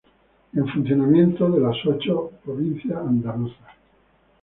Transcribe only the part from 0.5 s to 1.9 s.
en funcionamiento de las